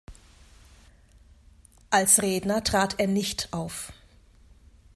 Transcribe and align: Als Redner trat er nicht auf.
Als 1.91 2.23
Redner 2.23 2.63
trat 2.63 2.99
er 2.99 3.05
nicht 3.05 3.53
auf. 3.53 3.93